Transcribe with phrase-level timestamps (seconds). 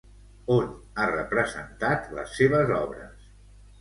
[0.53, 0.69] On
[1.01, 3.33] ha representat les seves obres?